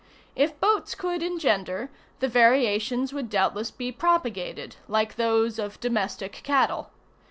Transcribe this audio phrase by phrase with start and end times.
[0.35, 1.91] If boats could engender,
[2.21, 6.89] the variations would doubtless be propagated, like those of domestic cattle.